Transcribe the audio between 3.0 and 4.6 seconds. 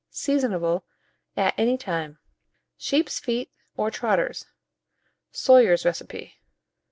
FEET or TROTTERS